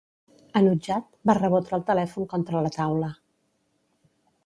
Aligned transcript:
Enutjat, 0.61 1.11
va 1.31 1.35
rebotre 1.39 1.79
el 1.79 1.85
telèfon 1.91 2.29
contra 2.35 2.67
la 2.69 2.75
taula. 2.81 3.15